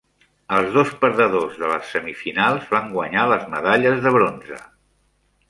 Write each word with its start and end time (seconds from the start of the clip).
Els 0.59 0.69
dos 0.77 0.93
perdedors 1.03 1.59
de 1.63 1.69
les 1.73 1.91
semifinals 1.97 2.65
van 2.77 2.91
guanyar 2.95 3.27
les 3.35 3.45
medalles 3.53 4.03
de 4.09 4.17
bronze. 4.19 4.61